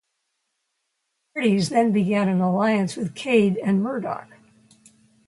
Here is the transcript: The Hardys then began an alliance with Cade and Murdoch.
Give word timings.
The 1.35 1.41
Hardys 1.41 1.69
then 1.69 1.91
began 1.91 2.27
an 2.27 2.41
alliance 2.41 2.95
with 2.97 3.13
Cade 3.13 3.57
and 3.57 3.83
Murdoch. 3.83 4.29